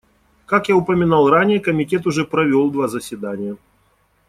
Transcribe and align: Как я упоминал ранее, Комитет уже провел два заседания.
Как 0.47 0.67
я 0.67 0.75
упоминал 0.75 1.29
ранее, 1.29 1.59
Комитет 1.59 2.07
уже 2.07 2.25
провел 2.25 2.71
два 2.71 2.87
заседания. 2.87 3.55